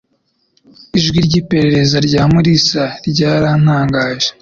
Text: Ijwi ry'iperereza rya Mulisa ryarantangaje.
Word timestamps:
Ijwi 0.97 1.17
ry'iperereza 1.27 1.97
rya 2.07 2.21
Mulisa 2.31 2.83
ryarantangaje. 3.09 4.29